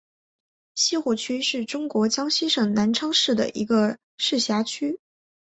[0.73, 4.99] 西湖区是中国江西省南昌市的一个市辖区。